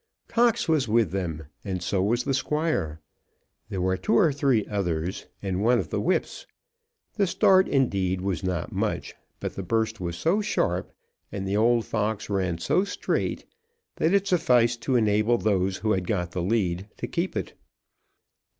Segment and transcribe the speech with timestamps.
[0.27, 2.99] Cox was with them, and so was the Squire.
[3.69, 6.47] There were two or three others, and one of the whips.
[7.17, 10.91] The start, indeed, was not much, but the burst was so sharp,
[11.31, 13.45] and the old fox ran so straight,
[13.97, 17.53] that it sufficed to enable those who had got the lead to keep it.